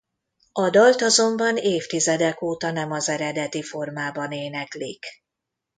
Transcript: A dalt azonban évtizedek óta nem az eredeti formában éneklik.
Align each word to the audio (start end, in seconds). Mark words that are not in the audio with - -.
A 0.51 0.69
dalt 0.69 1.01
azonban 1.01 1.57
évtizedek 1.57 2.41
óta 2.41 2.71
nem 2.71 2.91
az 2.91 3.09
eredeti 3.09 3.61
formában 3.63 4.31
éneklik. 4.31 5.05